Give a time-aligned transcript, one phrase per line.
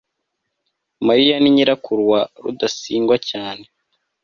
[1.07, 3.65] mariya ni nyirakuru wa rudasingwa cyane